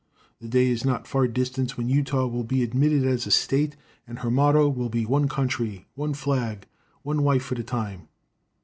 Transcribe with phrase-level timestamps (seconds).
[0.39, 3.75] The day is not far distant when Utah will be admitted as a State
[4.07, 6.65] and her motto will be "one country, one flag, and
[7.03, 8.07] one wife at a time."